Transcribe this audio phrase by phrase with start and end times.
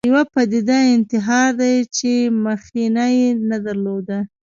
[0.09, 2.11] یوه پدیده انتحار دی چې
[2.45, 3.05] مخینه
[3.49, 4.19] نه درلوده